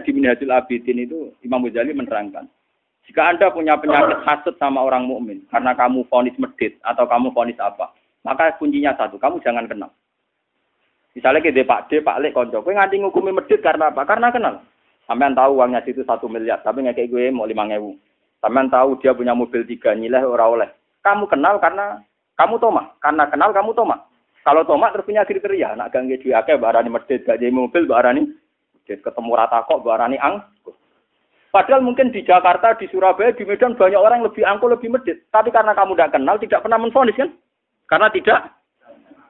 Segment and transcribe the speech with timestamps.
[0.00, 2.48] Di Minhajul Abidin itu Imam Ghazali menerangkan,
[3.04, 7.60] jika Anda punya penyakit hasut sama orang mukmin karena kamu vonis medit atau kamu vonis
[7.60, 7.92] apa,
[8.24, 9.90] maka kuncinya satu, kamu jangan kenal.
[11.12, 14.08] Misalnya kita Pak D, Pak Lek, konco, gue nganti ngukumi medit karena apa?
[14.08, 14.64] Karena kenal.
[15.04, 17.92] Sampean tahu uangnya situ satu miliar, tapi nggak kayak gue mau lima ngewu.
[18.40, 20.68] Sampean tahu dia punya mobil tiga, nilai ora oleh.
[21.04, 22.00] Kamu kenal karena
[22.38, 24.08] kamu toma, karena kenal kamu toma.
[24.40, 28.26] Kalau toma terus punya kriteria, nak ganggu duit akeh, barani medit, gak jadi mobil, barani
[28.82, 30.42] medit, ketemu rata kok, barani ang.
[31.54, 35.22] Padahal mungkin di Jakarta, di Surabaya, di Medan banyak orang lebih angkuh, lebih medit.
[35.30, 37.30] Tapi karena kamu tidak kenal, tidak pernah menfonis kan?
[37.86, 38.40] Karena tidak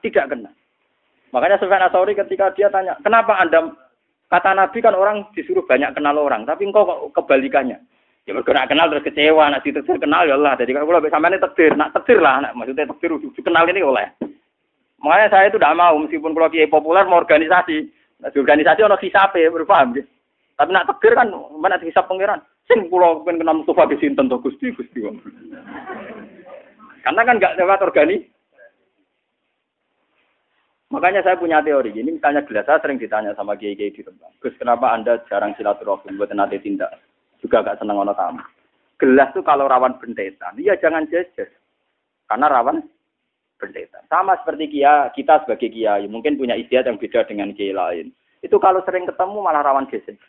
[0.01, 0.53] tidak kenal.
[1.35, 3.75] Makanya Sufyan Asauri ketika dia tanya, kenapa Anda,
[4.31, 7.77] kata Nabi kan orang disuruh banyak kenal orang, tapi engkau kok kebalikannya.
[8.23, 10.55] Ya bergerak kenal terus kecewa, nak ditetir kenal ya Allah.
[10.55, 13.11] Jadi kalau lebih sampai ini tektir, nak tektir lah, nak, maksudnya tektir
[13.43, 14.07] kenal ini oleh.
[15.03, 17.91] Makanya saya itu tidak mau, meskipun kalau kiai populer mau organisasi,
[18.23, 20.07] nah, di organisasi ono hisape, berpaham gitu.
[20.55, 21.27] Tapi nak tektir kan,
[21.59, 22.39] mana hisap pangeran.
[22.63, 25.03] Sing pulau pengen kenal Mustafa di sini tentu gusti gusti.
[27.03, 28.23] Karena kan nggak lewat organi,
[30.93, 31.89] Makanya saya punya teori.
[31.89, 34.29] Ini misalnya gelas saya sering ditanya sama kiai di tempat.
[34.37, 37.01] Gus kenapa anda jarang silaturahim buat nanti tindak?
[37.41, 38.45] Juga gak seneng ono tamu.
[39.01, 41.49] Gelas tuh kalau rawan bentetan, iya jangan jejer.
[42.29, 42.85] Karena rawan
[43.57, 44.05] bentetan.
[44.05, 48.13] Sama seperti kia, kita sebagai kiai mungkin punya istiadat yang beda dengan kiai lain.
[48.43, 50.19] Itu kalau sering ketemu malah rawan geser.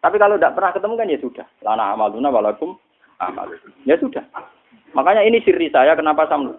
[0.00, 1.46] Tapi kalau tidak pernah ketemu kan ya sudah.
[1.60, 2.80] Lana amaluna walakum
[3.20, 3.52] amal.
[3.84, 4.24] Ya sudah.
[4.96, 6.56] Makanya ini siri saya kenapa sama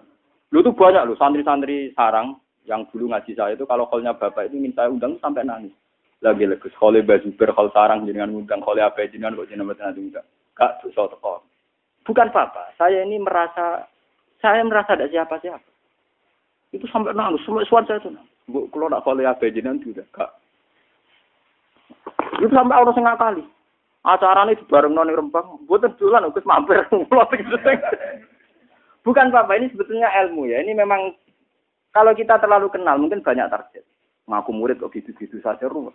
[0.52, 2.36] lu tuh banyak lu santri-santri sarang
[2.68, 5.72] yang dulu ngaji saya itu kalau kolnya bapak itu minta undang sampai nangis
[6.20, 10.26] lagi legus kole bazuber kol sarang jenengan undang kole apa jenengan kok jenengan betul undang
[10.54, 11.40] gak dosa teko
[12.04, 13.88] bukan papa saya ini merasa
[14.38, 15.64] saya merasa ada siapa siapa
[16.70, 18.12] itu sampai nangis semua suara saya itu
[18.50, 20.30] bu kalau nak apa jenengan tidak gak.
[22.42, 23.44] Itu sampai orang setengah kali
[24.02, 25.62] acaranya itu bareng noni rembang.
[25.66, 26.82] Buat duluan aku mampir.
[29.02, 30.62] Bukan papa ini sebetulnya ilmu ya.
[30.62, 31.14] Ini memang
[31.90, 33.82] kalau kita terlalu kenal, mungkin banyak target.
[34.30, 35.94] Ngaku murid kok gitu-gitu saja ruwet.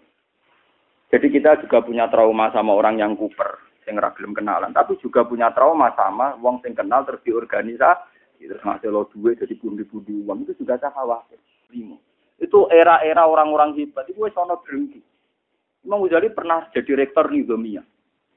[1.08, 4.76] Jadi kita juga punya trauma sama orang yang kuper, yang ragilem kenalan.
[4.76, 9.56] Tapi juga punya trauma sama wong sing kenal terus diorganisasi, terus ngasih lo duit jadi
[9.56, 10.44] bundi-bundi uang.
[10.44, 11.40] Itu juga saya khawatir.
[12.38, 15.02] Itu era-era orang-orang hebat itu sono berhenti.
[15.86, 17.86] Imam Ghazali pernah jadi rektor Nizamiyah.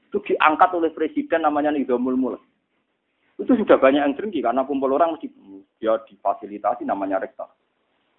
[0.09, 2.41] Itu diangkat oleh presiden namanya Nizamul Mulk.
[3.41, 5.29] Itu sudah banyak yang drengki karena kumpul orang mesti
[5.81, 7.49] dia difasilitasi namanya rektor.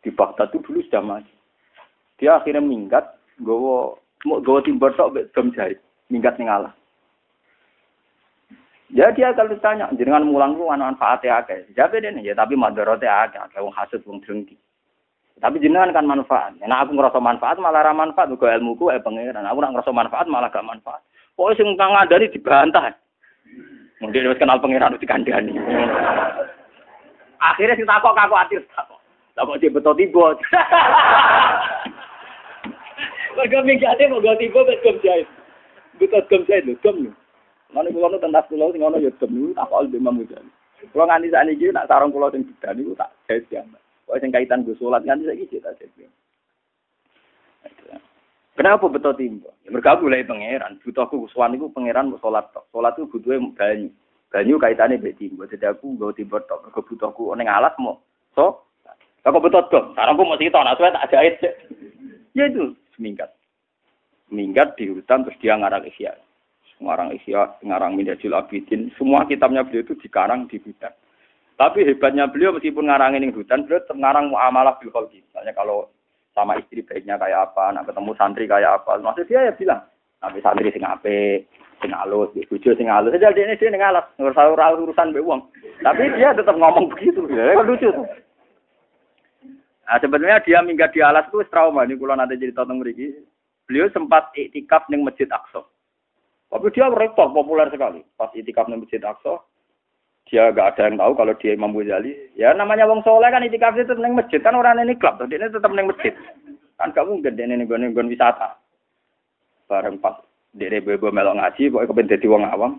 [0.02, 1.34] Di Baghdad itu dulu sudah maju.
[2.18, 5.78] Dia akhirnya minggat, gowo mau gowo timber tok dom jahit,
[6.10, 6.74] minggat ning Allah.
[8.92, 11.70] Ya dia kalau ditanya, jenengan mulang ku ana manfaatnya akeh.
[11.72, 14.58] Jawab dene ya tapi madharate akeh, akeh wong hasud wong drengki.
[15.42, 16.54] Tapi jenengan kan manfaat.
[16.62, 19.42] Nah aku ngerasa manfaat malah ra manfaat ilmu ilmuku eh pangeran.
[19.42, 21.02] Aku nak ngerasa manfaat malah gak manfaat.
[21.34, 22.94] Pokoknya sing kang ngandani dibantah.
[23.98, 25.58] Mungkin harus kenal pangeran harus dikandani.
[27.42, 29.02] Akhirnya si takok kaku atir takok.
[29.34, 30.38] Takok dia betul tiba.
[33.34, 35.26] Mereka minggatnya mau ganti tiba betul jahit.
[35.98, 37.10] Betul gem jahit lho, lho.
[37.74, 40.50] Mana kulo nu tentas kulo sing ono ya gem niku tak kok Imam Ghazali.
[40.94, 43.66] Kulo nganti sakniki nak sarung kulo sing bedan niku tak jahit ya.
[44.12, 46.12] Kok sing kaitan go salat nganti saiki tak jahit.
[48.52, 49.48] Kenapa betul timba?
[49.64, 50.76] Ya mereka mulai pangeran.
[50.84, 52.68] Butuhku suwan itu pangeran mau sholat tok.
[52.68, 53.88] Sholat itu butuhnya banyu.
[54.28, 55.48] Banyu kaitannya be timba.
[55.48, 56.68] Jadi aku gak timba tok.
[56.68, 58.04] Mereka butuhku neng alat mau.
[58.36, 58.68] So,
[59.24, 59.96] aku betul dong.
[59.96, 60.52] Sekarang aku mau sih.
[60.52, 61.40] Nah, tak jahit.
[62.36, 63.32] Ya itu seminggat.
[64.28, 66.12] Seminggat di hutan terus dia ngarang isya.
[66.76, 68.92] Ngarang isya, ngarang minhajul abidin.
[69.00, 70.92] Semua kitabnya beliau itu dikarang di hutan.
[71.62, 75.86] Tapi hebatnya beliau meskipun ngarangin di hutan, beliau ngarang muamalah bil Misalnya kalau
[76.34, 78.98] sama istri baiknya kayak apa, nak ketemu santri kayak apa.
[78.98, 79.86] Maksud dia ya bilang,
[80.18, 81.46] nabi santri sing ape,
[81.78, 83.14] sing halus, bojo sing halus.
[83.14, 85.38] Jadi dia ini dia ngalas, ngurus urusan be uang.
[85.86, 88.10] Tapi dia tetap ngomong begitu, ya kan lucu tuh.
[89.86, 91.84] Nah, sebenarnya dia minggat di alas itu trauma.
[91.84, 93.12] Ini kalau nanti jadi tentang mereka.
[93.68, 95.62] Beliau sempat itikaf di Masjid Aqsa.
[96.48, 98.00] Tapi dia rektor populer sekali.
[98.16, 99.36] Pas itikaf di Masjid Aqsa,
[100.28, 102.12] dia gak ada yang tahu kalau dia Imam Ghazali.
[102.38, 105.52] Ya namanya wong soleh kan itikaf itu neng masjid kan orang ini klub, dia ini
[105.52, 106.14] tetap neng masjid.
[106.80, 108.56] Kan kamu gede nih gue gue wisata.
[109.68, 110.16] Bareng pas
[110.52, 112.72] dia bebo melok ngaji, pokoknya kepen jadi wong awam.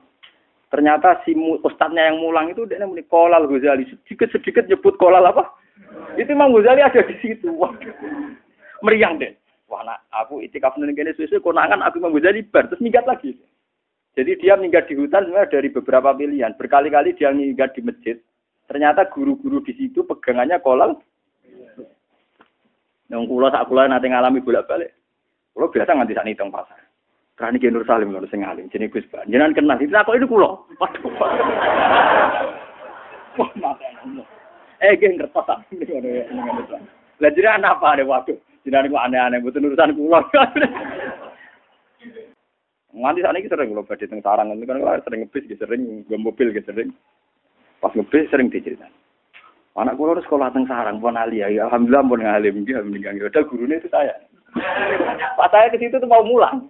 [0.73, 5.53] Ternyata si ustadznya yang mulang itu dia muni kolal Ghazali sedikit sedikit nyebut kolal apa?
[6.17, 7.53] Itu Imam Ghazali ada di situ.
[8.81, 9.37] Meriang deh.
[9.69, 13.37] Wah, nah, aku itikaf neng gini susu konangan aku Imam Ghazali bar terus minggat lagi.
[14.13, 16.53] Jadi dia minggat di hutan sebenarnya dari beberapa pilihan.
[16.53, 18.17] Berkali-kali dia minggat di masjid.
[18.69, 21.01] Ternyata guru-guru di situ pegangannya kolal.
[23.09, 24.93] Yang kulo saat kulo nanti ngalami bolak-balik.
[25.53, 26.77] Kulo biasa nganti saat hitung pasar.
[27.33, 29.25] Rani Ki Nur Salim kalau sing jenenge Gus Ban.
[29.25, 30.53] Jenengan kenal itu aku itu kula.
[30.77, 31.01] Waduh.
[33.33, 33.89] Wah, mata
[34.83, 35.65] Eh, geng kertas
[37.17, 38.37] Lah jenengan apa ada waduh.
[38.61, 40.21] Jenengan kok aneh-aneh mboten urusan kula.
[42.93, 46.53] Nganti saat ini sering kalau badai teng sarang itu kan sering ngebis, sering gue mobil,
[46.61, 46.93] sering
[47.81, 48.93] pas ngebis sering diceritakan.
[49.73, 53.17] Anak kula sekolah teng sarang pun alia, ya alhamdulillah pun ngalim dia meninggal.
[53.17, 54.13] Ada gurunya itu saya.
[55.41, 56.69] Pas saya ke situ tuh mau mulang.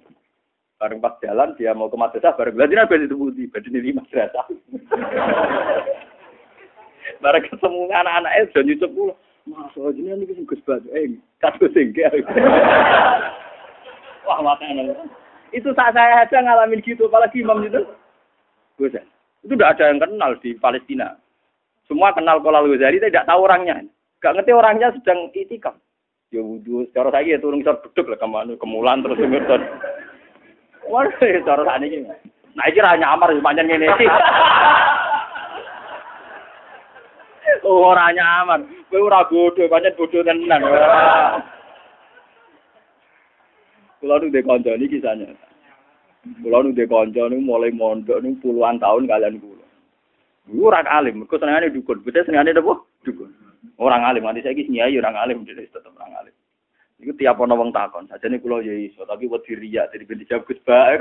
[0.79, 4.47] Bareng pas jalan dia mau ke madrasah bareng berarti nabi itu budi, berarti ini madrasah.
[7.23, 9.19] bareng ketemu anak-anak sudah nyucuk pulang.
[9.43, 12.07] Masuk aja ini kan Gus Batu, eh kasus singkir.
[14.27, 15.03] Wah makanya
[15.53, 17.85] itu saat saya aja ngalamin gitu, apalagi imam itu.
[19.45, 21.13] Itu udah ada yang kenal di Palestina.
[21.85, 23.85] Semua kenal Kolal Ghazali, tidak tahu orangnya.
[24.17, 25.77] Gak ngerti orangnya sedang itikam.
[26.33, 29.67] Ya wudhu, secara saya ya turun secara beduk lah ke mana, kemulan terus ngerti.
[30.89, 32.09] Waduh, ya cara saya ini.
[32.53, 33.87] Nah, ini hanya amar, sepanjang ini.
[37.63, 38.67] Oh, orangnya aman.
[38.91, 40.59] Kowe ora bodoh, pancen bodoh tenan.
[44.03, 45.31] Kulo nu de kanca niki kisahnya.
[46.43, 49.63] Kulo nu de kanca mulai mondok nu puluhan tahun kalian kulo.
[50.43, 52.03] Kulo ora alim, kok senengane dukun.
[52.03, 52.83] Bocah senengane apa?
[53.07, 53.31] Dukun.
[53.79, 56.35] Orang alim, nanti saya nyai orang alim, jadi tetap orang alim.
[56.99, 60.51] Iku tiap ana wong takon, sajane kula ya iso, tapi wedi riya jadi ben dijawab
[60.51, 60.93] Gus Ba.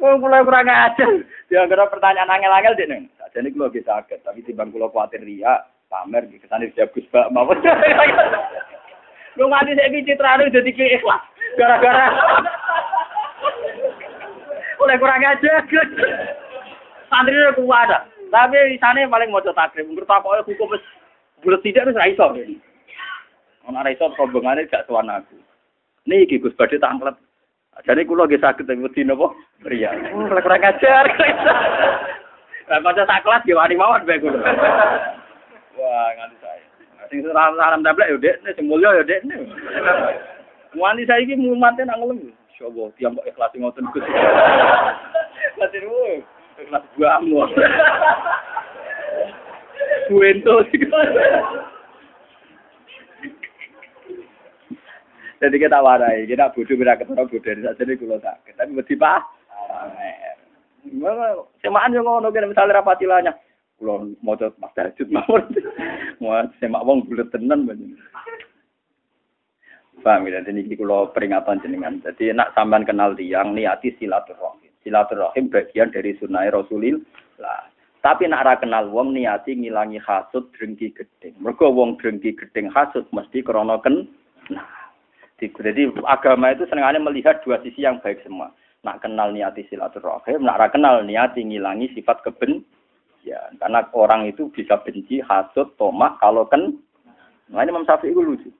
[0.00, 1.20] Wong kula kurang ajar.
[1.52, 3.12] Dianggap pertanyaan angel-angel dene.
[3.20, 7.28] Sajane kula ge saged, tapi timbang kula kuatir riya, pamer di kesane dijawab Gus Ba
[7.28, 7.60] mawon.
[9.36, 11.22] Lu mati saiki citrane dadi ikhlas.
[11.58, 12.06] Gara-gara
[14.84, 15.64] oleh kurang ajar.
[17.08, 18.04] Santri ku ada.
[18.30, 19.86] Tapi sana paling mau takrib.
[19.86, 20.74] Menurut aku hukum
[21.42, 22.26] bulat tidak harus raiso.
[23.64, 25.36] Ono raiso rombongannya gak tuan aku.
[26.04, 27.16] Nih iki Gus Badhe tangklet.
[27.82, 29.34] Jadi kulo lagi sakit tapi wedi napa?
[29.66, 29.90] Ria.
[30.14, 31.04] Oh, kurang ajar.
[32.70, 34.38] Lah maca sak kelas yo wani mawon bae kulo.
[35.74, 36.43] Wah, nganti
[37.14, 39.38] Sing salam-salam tablek yo dekne, sing mulya yo dekne.
[40.74, 42.34] Wani saiki mumate nang ngelem.
[42.50, 44.02] Insyaallah tiang kok ikhlas ngoten Gus.
[45.62, 45.70] Lah
[46.58, 47.38] Kelas buahmu.
[50.10, 50.54] Buento
[55.38, 59.22] Jadi kita warai, kita bodoh kita ketemu bodoh saja nih kalau tak, tapi mesti pak.
[61.62, 63.38] Semaan yang ngono kan misalnya rapatilanya,
[63.76, 65.44] kalau mau coba mas Dajud mawon,
[66.24, 68.00] mau semak wong bulat tenan banyak.
[70.00, 71.96] Paham ya, jadi ini kalau peringatan jenengan.
[72.04, 77.72] Jadi nak sampean kenal tiang niati silaturahmi silaturahim bagian dari sunnah Rasulillah.
[78.04, 81.32] Tapi nak ra kenal wong niati ngilangi hasud drengki gedeng.
[81.40, 84.04] Mergo wong drengki gedeng hasud mesti krana ken.
[84.52, 84.68] Nah,
[85.40, 88.52] jadi agama itu senengane melihat dua sisi yang baik semua.
[88.84, 92.60] Nak kenal niati silaturahim, nak ra kenal niati ngilangi sifat keben.
[93.24, 96.76] Ya, karena orang itu bisa benci, hasud, tomak kalau kan.
[97.48, 98.50] Nah ini Imam Syafi'i itu lucu.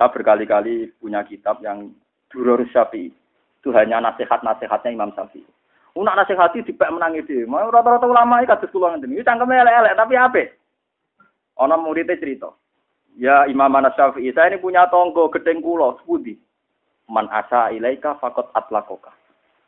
[0.00, 1.92] Saya berkali-kali punya kitab yang
[2.32, 3.12] Durur Syafi'i
[3.60, 5.44] itu hanya nasihat-nasihatnya Imam Syafi'i.
[5.94, 7.46] Unak nasihati dipek menang itu.
[7.46, 9.20] Mau rata-rata ulama iki kados kula ngene.
[9.20, 10.42] Iki cangkeme elek-elek tapi apa?
[11.60, 12.50] Ana muridnya cerita.
[13.14, 16.34] Ya Imam Syafi'i, saya ini punya tonggo gedeng kula sepundi.
[17.06, 19.12] Man asa ilaika fakot atlakoka.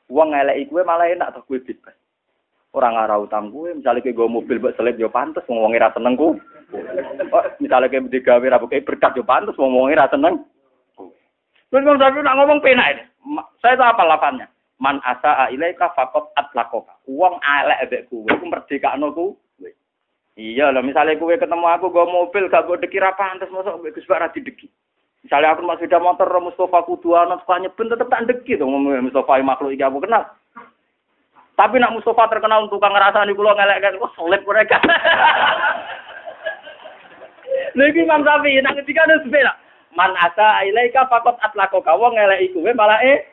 [0.09, 1.95] Uang ngelek gue malah enak tuh gue bebas.
[2.77, 6.13] Orang ngarah utang gue, misalnya kayak gue mobil buat selip yo pantas, ngomongin rasa seneng
[6.13, 6.37] gue.
[7.57, 10.45] Misalnya kayak digawe rabu kayak berkat yo pantas, mau ngomongin rasa seneng.
[11.73, 13.09] Terus Imam Syafi'i nak ngomong penak.
[13.65, 14.47] Saya tahu apa lapannya.
[14.77, 17.01] Man asa ilaika fakot atlakoka.
[17.09, 19.27] Uang alek ebek kuwe, ku merdekakno ku.
[20.37, 23.97] Iya lah, misalnya kue ketemu aku gue mobil gak gue deki apa antes masuk gue
[23.97, 24.69] Gus Bara deki.
[25.25, 29.73] Misalnya aku masih sepeda motor Mustafa Kuduana suka nyeben tetep tak deki tuh Mustafa makhluk
[29.73, 30.29] iki aku kenal.
[31.57, 34.77] Tapi nak Mustafa terkenal tukang ngerasani kula ngelek kan kok solid mereka.
[37.77, 39.53] Lagi Imam Syafi'i nang ketika ada sepeda
[39.97, 43.25] man asa ilaika fakot atlako kawo ngelek iku malah eh.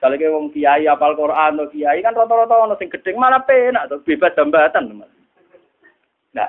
[0.00, 4.32] Kalau ke wong kiai apal Quran kiai kan rata-rata ono sing gedeng malah penak bebas
[4.32, 4.96] jambatan
[6.32, 6.48] nah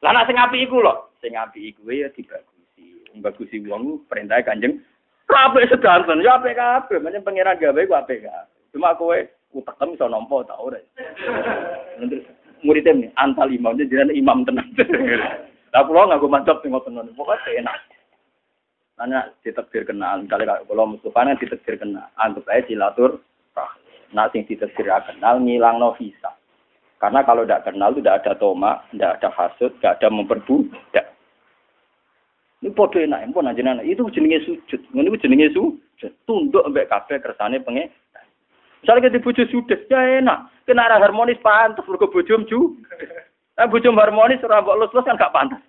[0.00, 1.12] lah nak sing api iku lho?
[1.22, 3.06] Sing api iku ya dibagusi.
[3.20, 4.82] Bagusi wong perintah kanjeng
[5.28, 8.24] kabeh sedanten ya apik kabeh menyang pangeran gawe ku apik
[8.72, 9.16] cuma kowe
[9.54, 10.80] utekem iso nampa ta ora
[12.64, 14.68] muridnya nih antal imam jadi imam tenang
[15.72, 17.78] lah kula nganggo mantap sing ngoten pokoke enak
[18.98, 23.22] Nanya diterbir kenal, misalnya kalau Mustafa kan diterbir kenal, anggap aja silatur
[24.08, 26.32] Nah, sing diterbir kenal ngilang no visa.
[26.98, 31.06] Karena kalau tidak kenal tidak ada toma, tidak ada hasut, tidak ada memperbudak.
[32.58, 34.80] Ini podo enak, pun aja Itu jenenge sujud.
[34.90, 36.12] Ini jenenge sujud.
[36.26, 37.92] Tunduk ambek kabeh kersane pengen.
[38.88, 40.64] Misalnya kita bojo sudah, ya enak.
[40.64, 42.72] Kena arah harmonis pantas, mergo bojom ju.
[43.60, 45.60] Nah, bojom harmonis, ora mbok lus-lus kan gak pantas.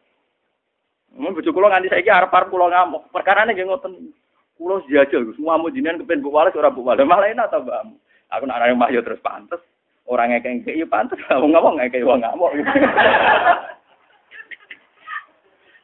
[1.20, 3.12] Mun bojo kula nganti saiki arep-arep kula ngamuk.
[3.12, 4.16] Perkarane nggih ngoten.
[4.56, 7.04] Kula jajal, semua mau jinan kepen Bu Walis ora Bu Walis.
[7.04, 7.92] Malah enak ta, Mbak.
[8.40, 9.60] Aku nak mah yo terus pantes.
[10.08, 12.56] Orang ngekek yo pantes, wong ngomong ngekek wong ngamuk.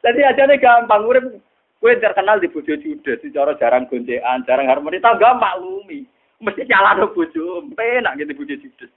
[0.08, 1.36] Jadi aja nih gampang urip
[1.84, 6.08] kowe terkenal di bojo judes, cara jarang goncekan, jarang harmoni, tau gak maklumi.
[6.36, 8.92] Mesti nyalano bojo, penak gitu bojo judes.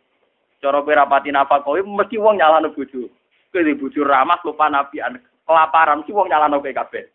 [0.59, 3.07] Cara kowe rapati napa kowe mesti wong nyalano bojo.
[3.51, 5.15] Kowe di bojo ramah lupa nabian,
[5.47, 7.07] kelaparan mesti wong nyalano kowe kabeh.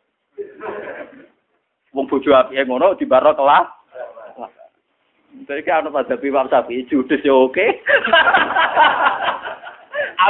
[1.92, 3.68] Wong bojo apike ngono dibaro kelah.
[5.44, 7.66] Jadi kan ana pada Imam Syafi'i judes ya oke.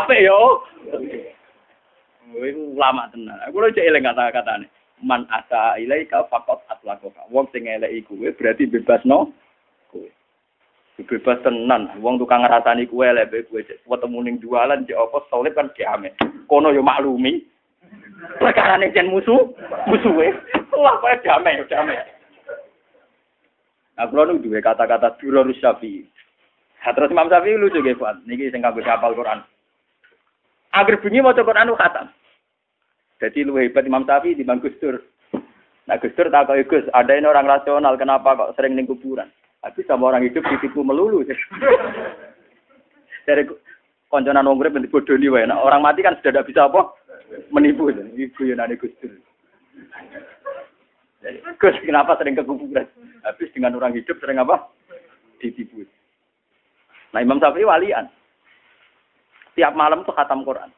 [0.00, 0.64] Apa yo?
[2.34, 3.38] Kowe ulama tenan.
[3.46, 4.66] Aku lho cek eling kata-katane.
[5.04, 7.30] Man asa ilaika faqat atlaqaka.
[7.30, 9.43] Wong sing eleki berarti bebasno kowe.
[10.94, 11.90] Bebas tenan.
[11.98, 16.14] Wong tukang ngrasani elek kowe cek ketemu ning jualan cek apa solid kan kiame.
[16.46, 17.42] Kono yo maklumi.
[18.38, 19.50] Perkara jen musuh,
[19.90, 20.30] musuhe.
[20.70, 21.98] Wah, kowe damai, damai.
[23.94, 26.02] Nah, kalau dua kata-kata duror syafi.
[26.82, 28.26] Nah, terus Imam Syafi'i lucu nggih, Pak.
[28.26, 29.40] Niki sing kanggo hafal Quran.
[30.74, 32.10] Agar bunyi mau coba anu khatam.
[33.22, 34.98] Jadi lu hebat Imam Syafi'i di Gus Dur.
[35.86, 39.30] Nah Gus Dur tak Gus, ada ini orang rasional, kenapa kok sering ning kuburan?
[39.64, 41.24] Tapi sama orang hidup ditipu melulu.
[43.24, 43.48] Dari
[44.12, 45.48] konconan wong urip bodoni wae.
[45.48, 46.92] Nah, orang mati kan sudah tidak bisa apa?
[47.48, 47.88] Menipu.
[47.88, 48.92] Iku yo nane Gus
[51.88, 52.84] kenapa sering ke kuburan?
[53.24, 54.68] Habis dengan orang hidup sering apa?
[55.40, 55.88] Ditipu.
[57.16, 58.12] Nah Imam Syafi'i walian
[59.56, 60.68] tiap malam tuh khatam Quran.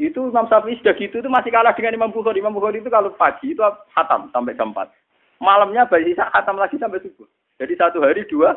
[0.00, 2.40] Itu Imam Syafi'i sudah gitu itu masih kalah dengan Imam Bukhari.
[2.40, 3.60] Imam Bukhari itu kalau pagi itu
[3.92, 4.88] khatam sampai jam 4.
[5.44, 7.28] Malamnya bayi khatam lagi sampai subuh.
[7.58, 8.54] Jadi satu hari dua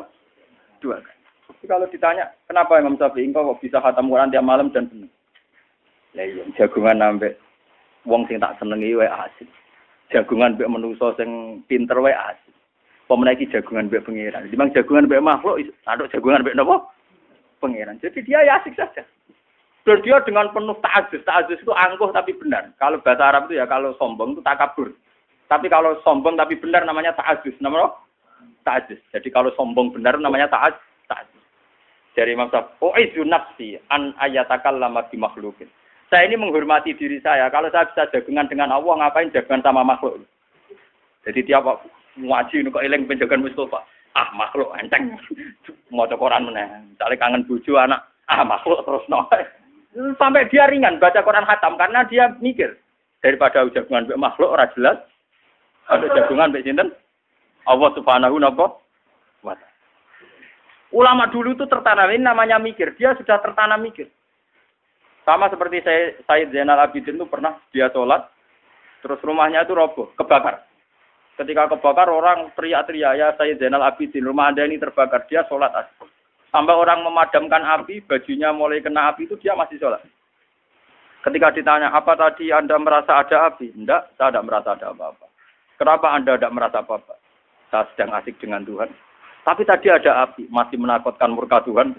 [0.78, 1.02] dua.
[1.50, 5.10] Tapi kalau ditanya kenapa Imam Syafi'i engkau kok bisa khatam Quran tiap malam dan penuh?
[6.14, 7.34] Lah iya jagungan sampai
[8.06, 9.48] wong sing tak senengi wae asik.
[10.10, 12.54] Jagungan mbek menungso sing pinter wae asik.
[13.10, 14.46] Pemenaki jagungan mbek pengiran.
[14.50, 16.82] Dimang jagungan mbek makhluk, ada jagungan mbek napa?
[17.62, 17.98] Pengiran.
[18.02, 19.02] Jadi dia ya asik saja.
[19.82, 21.26] Dan dengan penuh ta'azus.
[21.26, 22.70] Ta'azus itu angkuh tapi benar.
[22.78, 24.94] Kalau bahasa Arab itu ya kalau sombong itu takabur.
[25.50, 27.58] Tapi kalau sombong tapi benar namanya ta'azus.
[27.58, 27.90] Namanya
[28.62, 29.00] ta'azus.
[29.10, 30.74] Jadi kalau sombong benar namanya ta'az.
[31.10, 31.42] ta'azus.
[32.12, 32.52] Dari Imam
[32.84, 35.68] Oh itu nafsi an ayatakal lama di makhlukin.
[36.12, 37.48] Saya ini menghormati diri saya.
[37.48, 40.20] Kalau saya bisa jagungan dengan Allah, ngapain jagungan sama makhluk?
[41.24, 41.64] Jadi tiap
[42.20, 43.80] ngaji kok eling penjagaan Mustafa.
[44.12, 45.16] Ah makhluk enteng.
[45.94, 46.84] Mau cokoran mana?
[46.84, 48.04] Misalnya kangen buju anak.
[48.28, 49.40] Ah makhluk terus noy.
[50.20, 52.76] Sampai dia ringan baca Quran hatam karena dia mikir
[53.24, 55.00] daripada jagungan makhluk ora jelas.
[55.88, 56.92] Ada jagungan mbek sinten?
[57.66, 59.54] Allah Subhanahu wa
[60.92, 62.92] Ulama dulu itu tertanam ini namanya mikir.
[63.00, 64.12] Dia sudah tertanam mikir.
[65.24, 68.28] Sama seperti saya Said Zainal Abidin itu pernah dia sholat,
[69.00, 70.68] terus rumahnya itu roboh, kebakar.
[71.40, 75.24] Ketika kebakar orang teriak-teriak ya Said Zainal Abidin, rumah anda ini terbakar.
[75.32, 75.72] Dia sholat.
[76.52, 80.04] Sampai orang memadamkan api, bajunya mulai kena api itu dia masih sholat.
[81.22, 83.70] Ketika ditanya, apa tadi Anda merasa ada api?
[83.72, 85.26] Tidak, saya tidak merasa ada apa-apa.
[85.78, 87.21] Kenapa Anda tidak merasa apa-apa?
[87.72, 88.92] Saya sedang asik dengan Tuhan.
[89.48, 91.96] Tapi tadi ada api, masih menakutkan murka Tuhan.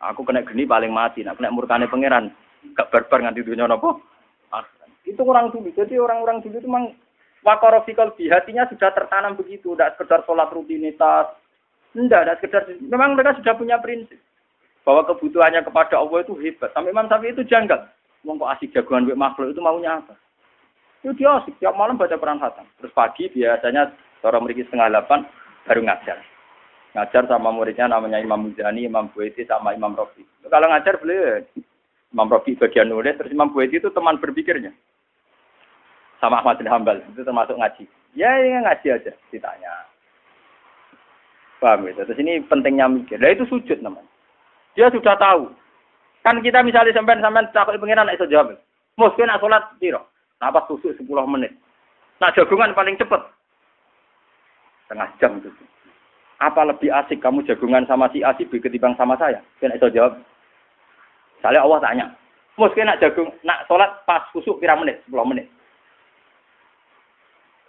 [0.00, 2.32] Aku kena geni paling mati, nak kena murkane pangeran.
[2.72, 4.00] Gak barbar nganti dunia nopo.
[5.04, 5.68] Itu orang dulu.
[5.76, 6.96] Jadi orang-orang dulu itu memang
[7.44, 9.76] wakorofikal di hatinya sudah tertanam begitu.
[9.76, 11.36] Tidak sekedar sholat rutinitas,
[11.92, 12.62] tidak, tidak sekedar.
[12.80, 14.16] Memang mereka sudah punya prinsip
[14.88, 16.72] bahwa kebutuhannya kepada Allah itu hebat.
[16.72, 17.84] Sampai Imam Syafi'i itu janggal.
[18.24, 20.16] Mau kok asik jagoan makhluk itu maunya apa?
[21.04, 22.64] Itu dia asik tiap malam baca Quran Hatam.
[22.80, 23.92] Terus pagi biasanya
[24.24, 25.20] orang memiliki setengah delapan
[25.68, 26.18] baru ngajar.
[26.94, 30.22] Ngajar sama muridnya namanya Imam Muzani, Imam Bueti, sama Imam Rofi.
[30.46, 31.42] Kalau ngajar beliau
[32.14, 34.70] Imam Rofi bagian nulis, terus Imam Bueti itu teman berpikirnya.
[36.22, 37.84] Sama Ahmad bin Hambal, itu termasuk ngaji.
[38.14, 39.72] Ya, ya ngaji aja, ditanya.
[41.58, 42.04] Paham gitu.
[42.04, 43.18] Terus ini pentingnya mikir.
[43.18, 44.06] Nah itu sujud namanya.
[44.78, 45.50] Dia sudah tahu.
[46.20, 47.18] Kan kita misalnya sampai
[47.52, 48.56] takut pengiran iso jawab.
[49.00, 50.04] Mungkin nak sholat piro?
[50.44, 51.56] Apa susuk 10 menit.
[52.20, 53.22] Nah jagungan paling cepet.
[54.94, 55.50] Setengah jam itu.
[56.38, 59.42] Apa lebih asik kamu jagungan sama si A si B ketimbang sama saya?
[59.58, 60.22] Kena iso jawab.
[61.34, 62.06] Misalnya Allah tanya.
[62.54, 65.02] Mungkin nak jagung, nak sholat pas susuk pira menit?
[65.10, 65.50] 10 menit.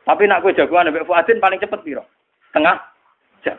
[0.06, 2.06] Tapi nak gue jagungan Mbak Fuadin paling cepet piro?
[2.54, 2.78] Tengah
[3.42, 3.58] jam.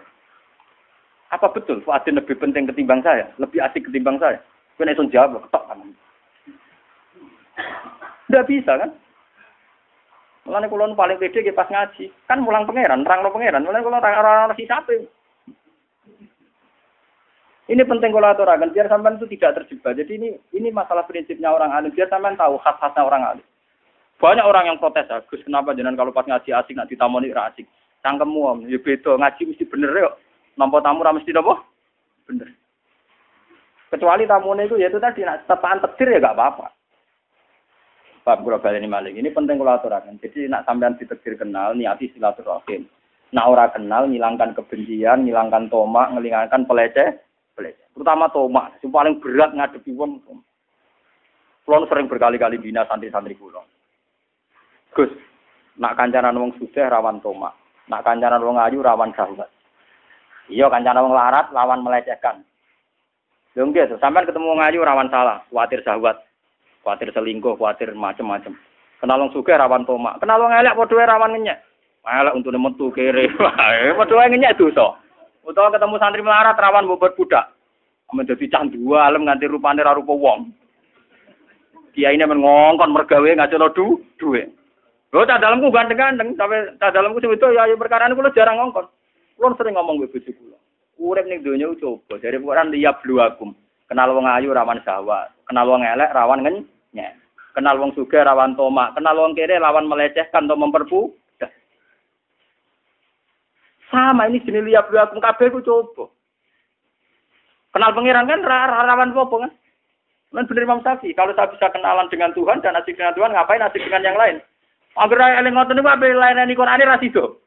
[1.34, 3.26] Apa betul Fuadin lebih penting ketimbang saya?
[3.42, 4.38] Lebih asik ketimbang saya?
[4.78, 5.90] Kena itu jawab, ketok kan.
[8.30, 8.94] Tidak bisa kan?
[10.46, 12.06] Mulane kula paling pede nggih pas ngaji.
[12.30, 13.66] Kan mulang pangeran, nerangno pangeran.
[13.66, 15.10] Mulane kula ora ora sisape.
[17.66, 19.98] Ini penting kalau aturakan biar sampean itu tidak terjebak.
[19.98, 21.90] Jadi ini ini masalah prinsipnya orang alim.
[21.90, 23.46] Biar sampean tahu khas-khasnya orang alim.
[24.22, 27.66] Banyak orang yang protes, Gus kenapa jangan kalau pas ngaji asik nak ditamoni ra asik.
[28.00, 30.10] Cangkemmu om, ya beda ngaji mesti bener ya.
[30.56, 31.58] Nampa tamu ra mesti napa?
[32.24, 32.48] Bener.
[33.90, 36.75] Kecuali tamunya itu ya itu tadi nak tepaan petir ya gak apa-apa.
[38.26, 39.14] Pak Guru ini maling.
[39.22, 40.18] Ini penting kalau aturakan.
[40.18, 42.82] Jadi nak sampean ditekir kenal, niati silaturahim.
[43.30, 47.22] Nak ora kenal, ngilangkan kebencian, ngilangkan tomak, ngilangkan peleceh,
[47.54, 47.86] peleceh.
[47.94, 50.18] Terutama tomak, yang paling berat ngadepi wong.
[51.62, 53.62] Kulon sering berkali-kali bina santri-santri kulon.
[54.90, 55.10] Gus,
[55.78, 57.54] nak kancanan wong sudah rawan tomak.
[57.86, 59.46] Nak kancanan wong ayu rawan sahabat.
[60.50, 62.42] Iya kancanan wong larat lawan melecehkan.
[63.54, 66.25] Lho nggih, sampean ketemu wong ayu rawan salah, khawatir sahabat
[66.86, 68.54] khawatir selingkuh, khawatir macam-macam.
[69.02, 71.34] Kenal wong sugih rawan tomak, kenal wong elek padha rawan.
[72.06, 73.26] Elek untuk metu kere,
[73.98, 74.94] padha ngenyek dosa.
[75.42, 77.50] Utawa ketemu santri melarat rawan bobot budak.
[78.14, 80.54] Menjadi cah dua alam nganti rupane ra rupa wong.
[81.90, 84.46] Kiai ini mengongkon mergawe ngajelo du duwe.
[85.10, 88.86] Lho tak dalamku ganteng-ganteng, sampai tak dalamku sing itu ya, ya perkara kula jarang ngongkon.
[89.38, 90.58] Kula sering ngomong mbek bojo kula.
[91.02, 93.54] Urip ning donya coba Quran liya bluakum.
[93.86, 96.66] Kenal wong ayu rawan sawah, kenal wong elek rawan ngen
[96.96, 97.12] Ya.
[97.52, 101.12] Kenal wong suga rawan tomak, kenal wong kere lawan melecehkan atau memperbu.
[103.92, 106.08] Sama ini jenis liap liap kabeh ku coba.
[107.72, 109.52] Kenal pangeran kan rawan apa kan?
[110.36, 113.62] Kan bener Imam Syafi'i, kalau saya bisa kenalan dengan Tuhan dan asik dengan Tuhan, ngapain
[113.62, 114.36] asik dengan yang lain?
[114.96, 117.40] Agar eling ngoten niku ape lain Quran ra sido.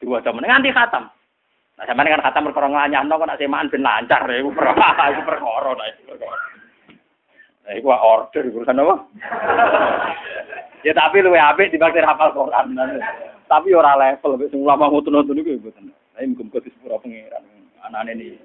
[0.00, 1.08] Dua jam nganti khatam.
[1.78, 5.72] Nah, sampeyan kan khatam perkara nganyahno kok nek semaan ben lancar iku perkara iku perkara
[7.72, 9.00] nah iku order urusan apa?
[10.86, 12.76] ya tapi luwe apik dibanding hafal Quran.
[13.48, 15.88] Tapi ora level wis ulama ngoten-ngoten niku mboten.
[15.88, 17.40] Lah muga-muga disepuro pangeran
[17.80, 18.36] anane ini.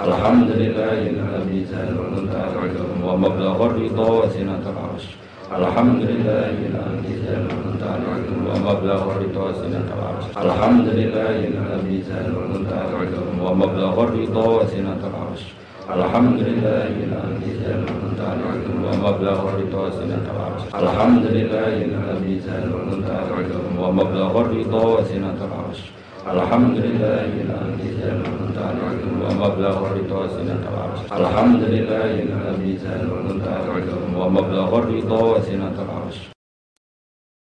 [0.00, 1.68] Alhamdulillahilladzi
[3.04, 5.12] wa mablagha ridha wa sinatul arsh.
[5.52, 6.72] Alhamdulillahilladzi
[14.32, 14.64] wa
[29.96, 31.00] ridha sinatul arsh.
[31.08, 32.84] Alhamdulillahilladzi
[34.12, 36.37] wa mablagha ridha sinatul arsh.